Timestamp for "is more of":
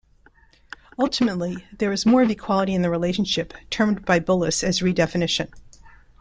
1.91-2.31